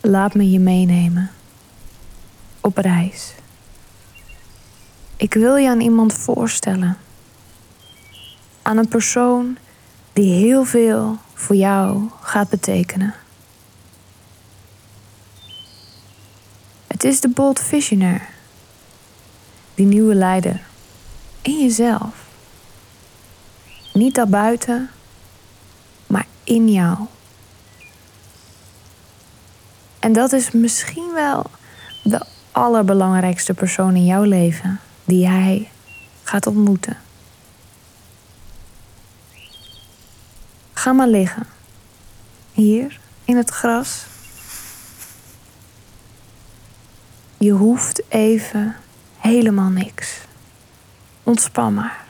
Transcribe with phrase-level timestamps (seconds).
[0.00, 1.30] Laat me je meenemen.
[2.60, 3.34] Op reis.
[5.16, 6.96] Ik wil je aan iemand voorstellen.
[8.62, 9.56] Aan een persoon
[10.12, 13.14] die heel veel voor jou gaat betekenen.
[16.86, 18.28] Het is de Bold Visionair.
[19.74, 20.60] Die nieuwe leider.
[21.42, 22.26] In jezelf.
[23.92, 24.90] Niet daarbuiten,
[26.06, 26.98] maar in jou.
[30.08, 31.44] En dat is misschien wel
[32.02, 35.70] de allerbelangrijkste persoon in jouw leven die jij
[36.22, 36.96] gaat ontmoeten.
[40.72, 41.46] Ga maar liggen.
[42.52, 44.06] Hier in het gras.
[47.38, 48.76] Je hoeft even
[49.18, 50.20] helemaal niks.
[51.22, 52.04] Ontspan maar.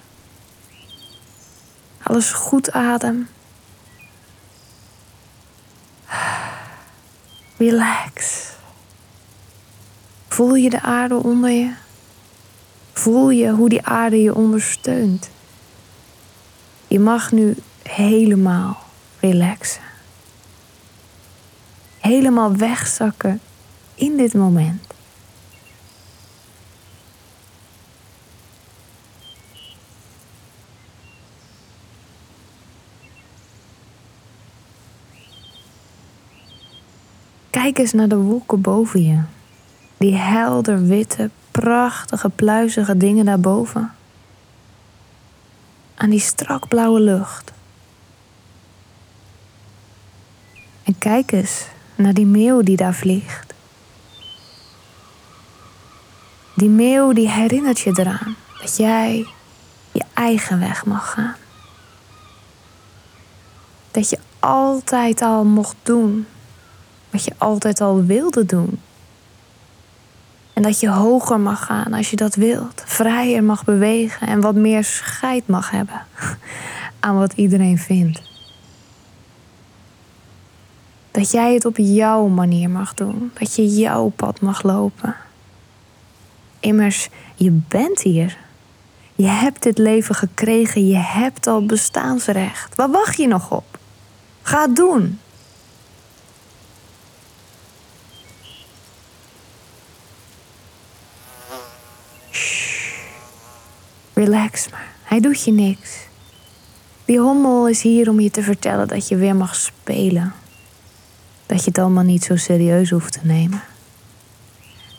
[2.02, 3.28] Alles goed adem.
[7.58, 8.46] Relax.
[10.28, 11.72] Voel je de aarde onder je?
[12.92, 15.30] Voel je hoe die aarde je ondersteunt?
[16.86, 18.78] Je mag nu helemaal
[19.20, 19.82] relaxen.
[21.98, 23.40] Helemaal wegzakken
[23.94, 24.87] in dit moment.
[37.62, 39.20] Kijk eens naar de wolken boven je.
[39.96, 43.94] Die helder witte, prachtige, pluizige dingen daarboven.
[45.94, 47.52] Aan die strak blauwe lucht.
[50.82, 53.54] En kijk eens naar die meeuw die daar vliegt.
[56.54, 59.26] Die meeuw die herinnert je eraan dat jij
[59.92, 61.36] je eigen weg mag gaan.
[63.90, 66.26] Dat je altijd al mocht doen
[67.10, 68.80] wat je altijd al wilde doen.
[70.52, 74.54] En dat je hoger mag gaan als je dat wilt, vrijer mag bewegen en wat
[74.54, 76.02] meer scheid mag hebben
[77.00, 78.22] aan wat iedereen vindt.
[81.10, 85.16] Dat jij het op jouw manier mag doen, dat je jouw pad mag lopen.
[86.60, 88.38] Immers, je bent hier.
[89.14, 92.74] Je hebt dit leven gekregen, je hebt al bestaansrecht.
[92.74, 93.78] Waar wacht je nog op?
[94.42, 95.18] Ga het doen.
[104.18, 105.90] Relax maar, hij doet je niks.
[107.04, 110.32] Die hommel is hier om je te vertellen dat je weer mag spelen.
[111.46, 113.62] Dat je het allemaal niet zo serieus hoeft te nemen.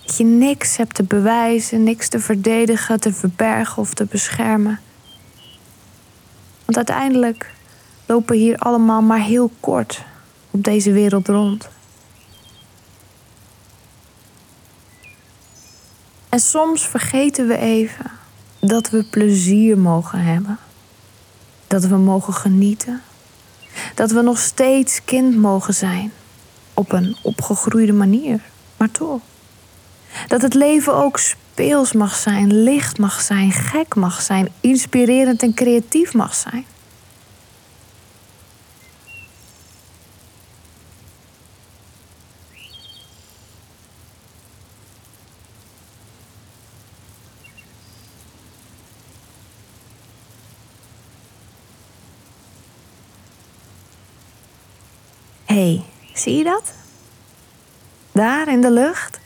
[0.05, 4.79] Dat je niks hebt te bewijzen, niks te verdedigen, te verbergen of te beschermen.
[6.65, 7.51] Want uiteindelijk
[8.05, 10.03] lopen hier allemaal maar heel kort
[10.51, 11.69] op deze wereld rond.
[16.29, 18.18] En soms vergeten we even
[18.59, 20.57] dat we plezier mogen hebben.
[21.67, 23.01] Dat we mogen genieten.
[23.95, 26.11] Dat we nog steeds kind mogen zijn.
[26.73, 28.41] Op een opgegroeide manier,
[28.77, 29.21] maar toch.
[30.27, 35.53] Dat het leven ook speels mag zijn, licht mag zijn, gek mag zijn, inspirerend en
[35.53, 36.65] creatief mag zijn.
[55.53, 55.83] Hey,
[56.13, 56.73] zie je dat?
[58.11, 59.19] Daar in de lucht?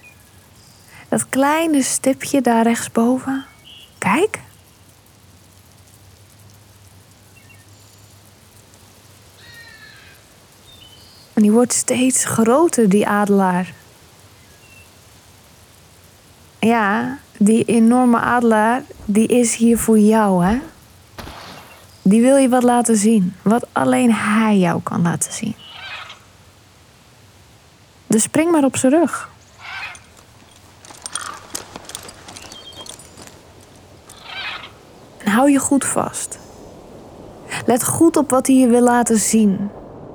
[1.09, 3.45] Dat kleine stipje daar rechtsboven.
[3.97, 4.39] Kijk.
[11.33, 13.73] En die wordt steeds groter, die adelaar.
[16.59, 20.59] Ja, die enorme adelaar, die is hier voor jou, hè?
[22.01, 25.56] Die wil je wat laten zien, wat alleen hij jou kan laten zien.
[28.13, 29.30] Dus spring maar op zijn rug.
[35.24, 36.39] En hou je goed vast.
[37.65, 39.69] Let goed op wat hij je wil laten zien.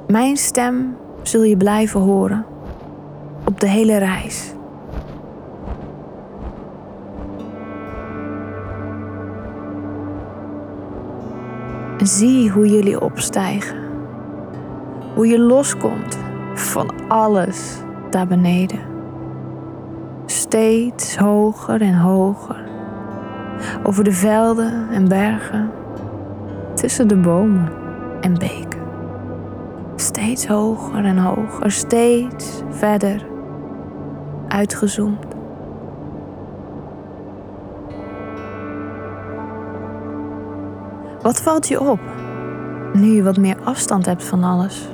[0.07, 2.47] Mijn stem zul je blijven horen.
[3.45, 4.53] Op de hele reis.
[12.03, 13.77] Zie hoe jullie opstijgen.
[15.15, 16.19] Hoe je loskomt
[16.55, 18.81] van alles daar beneden.
[20.27, 22.65] Steeds hoger en hoger.
[23.83, 25.71] Over de velden en bergen.
[26.75, 27.73] Tussen de bomen
[28.21, 28.81] en beken.
[29.97, 33.27] Steeds hoger en hoger, steeds verder
[34.49, 35.27] uitgezoomd.
[41.23, 42.01] Wat valt je op
[42.93, 44.89] nu je wat meer afstand hebt van alles?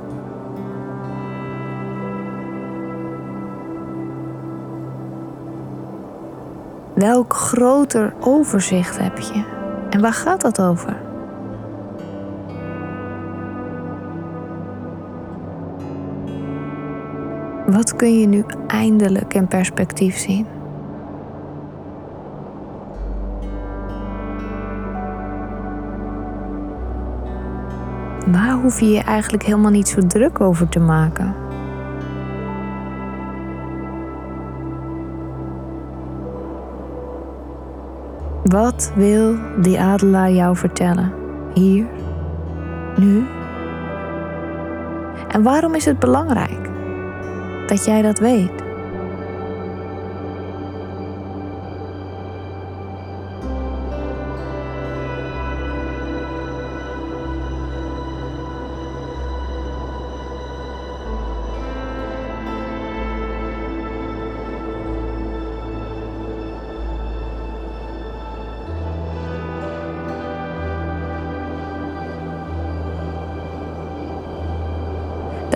[6.95, 9.43] Welk groter overzicht heb je?
[9.89, 10.97] En waar gaat dat over?
[17.67, 20.47] Wat kun je nu eindelijk in perspectief zien?
[28.27, 31.44] Waar hoef je je eigenlijk helemaal niet zo druk over te maken?
[38.55, 41.13] Wat wil die adelaar jou vertellen?
[41.53, 41.85] Hier?
[42.95, 43.27] Nu?
[45.27, 46.69] En waarom is het belangrijk
[47.67, 48.64] dat jij dat weet?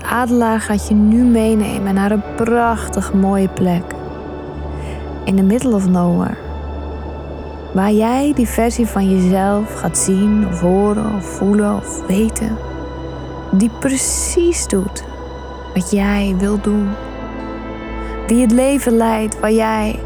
[0.09, 3.83] Adelaar gaat je nu meenemen naar een prachtig mooie plek.
[5.23, 6.37] In the middle of nowhere.
[7.73, 12.57] Waar jij die versie van jezelf gaat zien of horen of voelen of weten.
[13.51, 15.03] Die precies doet
[15.73, 16.89] wat jij wil doen.
[18.27, 19.99] Die het leven leidt waar jij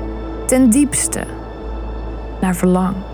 [0.46, 1.24] ten diepste
[2.42, 3.13] naar verlangt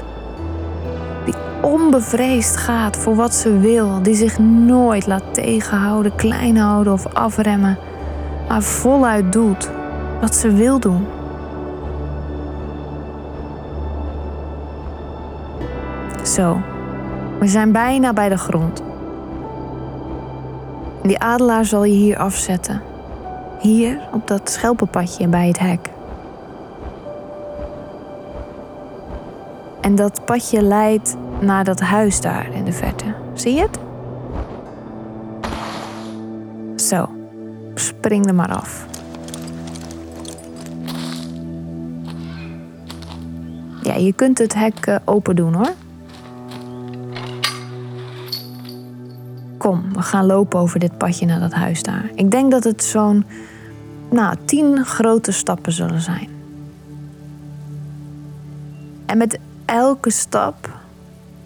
[1.62, 7.78] onbevreesd gaat voor wat ze wil, die zich nooit laat tegenhouden, klein houden of afremmen,
[8.48, 9.70] maar voluit doet
[10.22, 11.06] wat ze wil doen.
[16.24, 16.58] Zo,
[17.40, 18.84] we zijn bijna bij de grond.
[21.04, 22.82] Die adelaar zal je hier afzetten.
[23.60, 25.90] Hier op dat schelpenpadje bij het hek.
[29.82, 33.06] En dat padje leidt naar dat huis daar in de verte.
[33.34, 33.80] Zie je het?
[36.82, 37.10] Zo,
[37.76, 38.86] spring er maar af.
[43.82, 45.74] Ja, je kunt het hek eh, open doen hoor.
[49.58, 52.10] Kom, we gaan lopen over dit padje naar dat huis daar.
[52.16, 53.26] Ik denk dat het zo'n
[54.10, 56.30] nou, tien grote stappen zullen zijn.
[59.06, 60.69] En met elke stap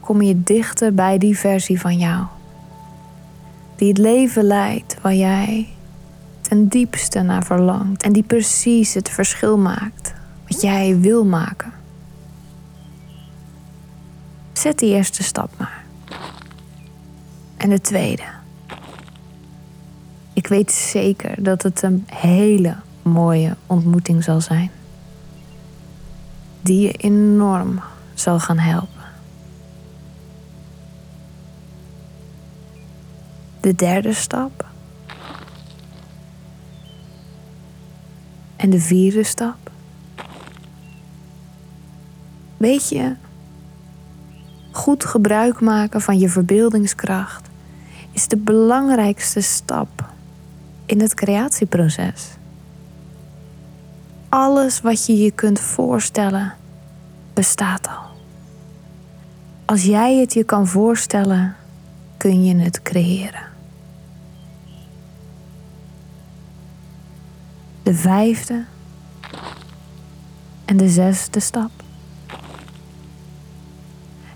[0.04, 2.26] kom je dichter bij die versie van jou.
[3.76, 5.68] Die het leven leidt waar jij
[6.42, 10.14] ten diepste naar verlangt en die precies het verschil maakt
[10.48, 11.72] wat jij wil maken.
[14.54, 15.84] Zet die eerste stap maar.
[17.58, 18.24] En de tweede.
[20.34, 24.72] Ik weet zeker dat het een hele mooie ontmoeting zal zijn.
[26.62, 27.80] Die je enorm
[28.14, 29.03] zal gaan helpen.
[33.64, 34.66] De derde stap.
[38.56, 39.72] En de vierde stap.
[42.58, 43.16] Weet je,
[44.72, 47.50] goed gebruik maken van je verbeeldingskracht
[48.12, 50.10] is de belangrijkste stap
[50.86, 52.30] in het creatieproces.
[54.30, 56.54] Alles wat je je kunt voorstellen
[57.34, 58.12] bestaat al.
[59.66, 61.56] Als jij het je kan voorstellen,
[62.18, 63.52] kun je het creëren.
[67.84, 68.64] De vijfde
[70.66, 71.72] en de zesde stap.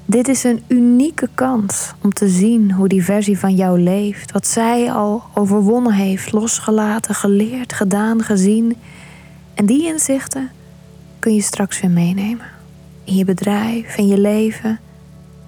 [0.05, 4.47] Dit is een unieke kans om te zien hoe die versie van jou leeft, wat
[4.47, 8.75] zij al overwonnen heeft, losgelaten, geleerd, gedaan, gezien.
[9.53, 10.51] En die inzichten
[11.19, 12.45] kun je straks weer meenemen
[13.03, 14.79] in je bedrijf, in je leven,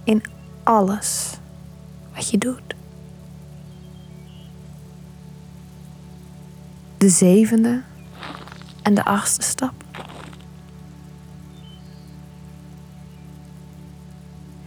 [0.03, 0.23] in
[0.63, 1.37] alles
[2.15, 2.75] wat je doet.
[6.99, 7.81] De zevende
[8.81, 9.73] en de achtste stap.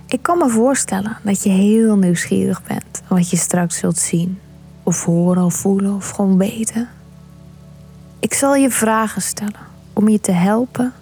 [0.07, 4.41] Ik kan me voorstellen dat je heel nieuwsgierig bent wat je straks zult zien,
[4.83, 6.89] of horen, of voelen, of gewoon weten.
[8.21, 10.93] Ik zal je vragen stellen om je te helpen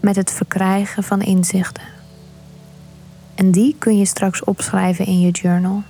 [0.00, 1.84] met het verkrijgen van inzichten.
[3.34, 5.82] En die kun je straks opschrijven in je journal.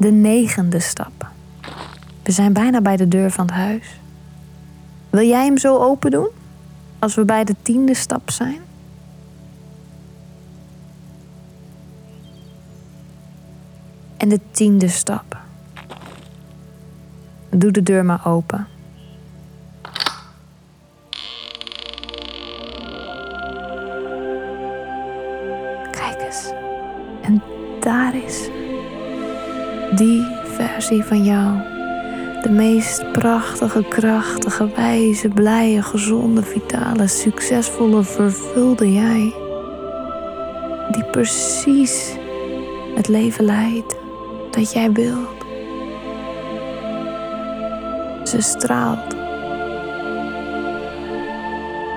[0.00, 1.30] De negende stap.
[2.22, 4.00] We zijn bijna bij de deur van het huis.
[5.10, 6.28] Wil jij hem zo open doen?
[6.98, 8.60] Als we bij de tiende stap zijn?
[14.16, 15.38] En de tiende stap.
[17.50, 18.66] Doe de deur maar open.
[25.90, 26.52] Kijk eens.
[27.22, 27.42] En
[27.80, 28.48] daar is
[29.96, 31.58] die versie van jou.
[32.42, 39.34] De meest prachtige, krachtige, wijze, blije, gezonde, vitale, succesvolle, vervulde jij.
[40.90, 42.12] Die precies
[42.94, 43.96] het leven leidt
[44.50, 45.44] dat jij wilt.
[48.24, 49.16] Ze straalt.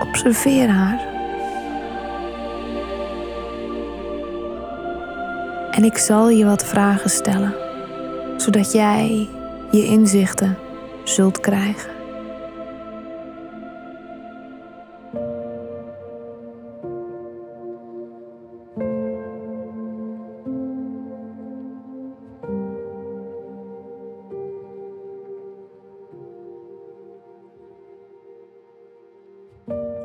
[0.02, 1.12] Observeer haar.
[5.72, 7.54] En ik zal je wat vragen stellen,
[8.44, 9.30] zodat jij
[9.72, 10.58] je inzichten
[11.04, 11.92] zult krijgen.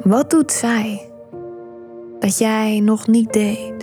[0.02, 1.10] Wat doet zij
[2.18, 3.77] dat jij nog niet deed?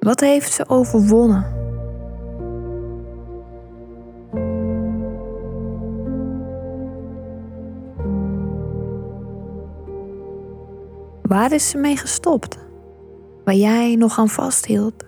[0.00, 1.44] Wat heeft ze overwonnen?
[11.22, 12.58] Waar is ze mee gestopt?
[13.44, 15.04] Waar jij nog aan vasthield?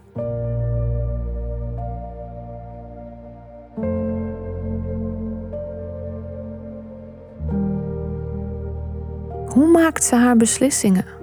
[9.46, 11.21] Hoe maakt ze haar beslissingen?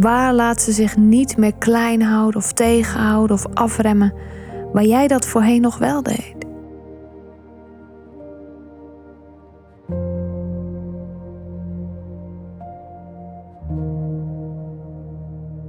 [0.00, 4.14] Waar laat ze zich niet meer klein houden of tegenhouden of afremmen,
[4.72, 6.34] waar jij dat voorheen nog wel deed?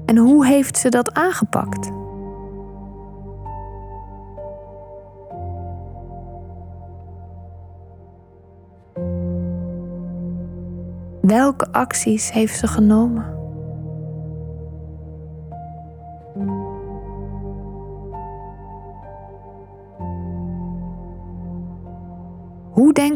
[0.05, 1.91] En hoe heeft ze dat aangepakt?
[11.21, 13.36] Welke acties heeft ze genomen?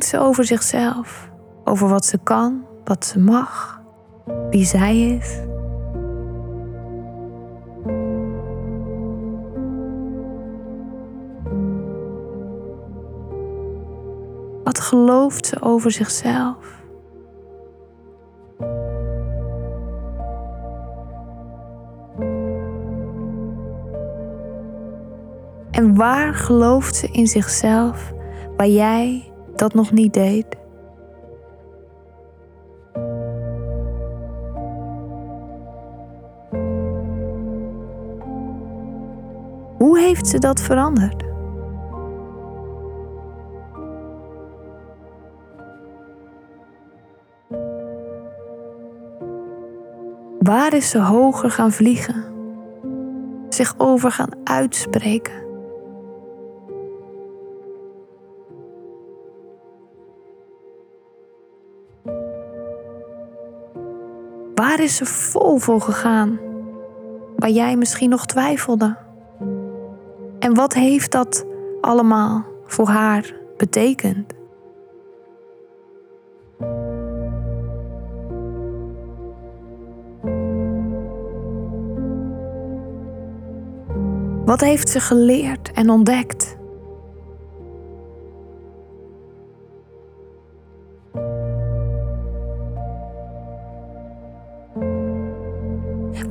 [0.03, 1.29] Ze over zichzelf?
[1.63, 3.81] Over wat ze kan, wat ze mag,
[4.49, 5.39] wie zij is?
[14.63, 16.79] Wat gelooft ze over zichzelf?
[25.71, 28.13] En waar gelooft ze in zichzelf
[28.57, 29.30] waar jij
[29.61, 30.45] dat nog niet deed?
[39.77, 41.23] Hoe heeft ze dat veranderd?
[50.39, 52.23] Waar is ze hoger gaan vliegen?
[53.49, 55.50] Zich over gaan uitspreken?
[64.81, 66.39] Is ze vol voor gegaan?
[67.35, 68.97] Waar jij misschien nog twijfelde?
[70.39, 71.45] En wat heeft dat
[71.81, 74.33] allemaal voor haar betekend?
[84.45, 86.50] Wat heeft ze geleerd en ontdekt?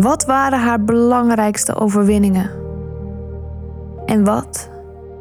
[0.01, 2.51] Wat waren haar belangrijkste overwinningen?
[4.07, 4.71] En wat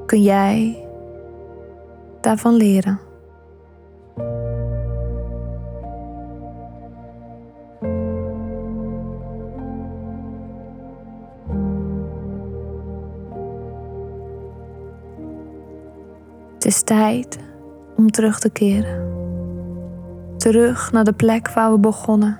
[0.05, 0.85] kun jij
[2.21, 2.99] daarvan leren?
[16.53, 17.39] Het is tijd
[17.95, 19.07] om terug te keren.
[20.37, 22.39] Terug naar de plek waar we begonnen.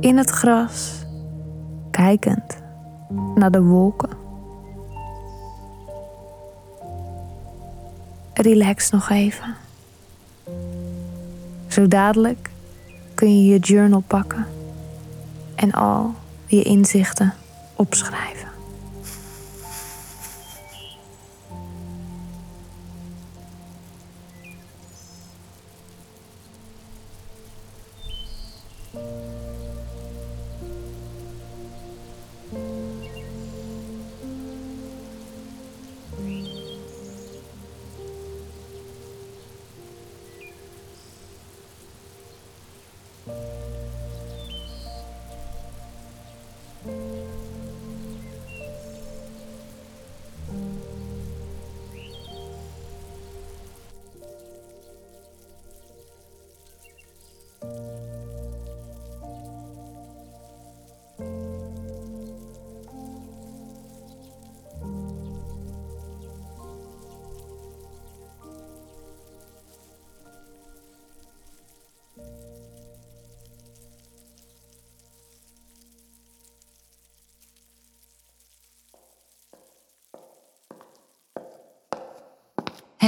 [0.00, 1.06] In het gras
[1.98, 2.58] kijkend
[3.34, 4.08] naar de wolken.
[8.34, 9.54] relax nog even.
[11.68, 12.50] Zo dadelijk
[13.14, 14.46] kun je je journal pakken
[15.54, 16.14] en al
[16.46, 17.34] je inzichten
[17.74, 18.48] opschrijven.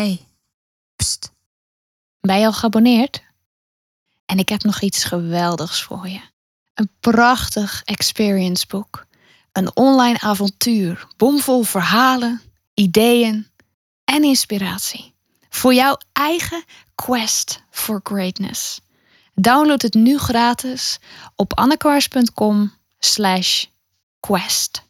[0.00, 0.26] Hey,
[0.96, 1.32] pst.
[2.20, 3.22] Ben je al geabonneerd?
[4.26, 6.20] En ik heb nog iets geweldigs voor je.
[6.74, 9.06] Een prachtig experience boek.
[9.52, 12.42] Een online avontuur, bomvol verhalen,
[12.74, 13.50] ideeën
[14.04, 15.14] en inspiratie.
[15.48, 16.64] Voor jouw eigen
[16.94, 18.80] quest for greatness.
[19.34, 20.98] Download het nu gratis
[21.34, 23.64] op annekwaars.com slash
[24.20, 24.89] quest.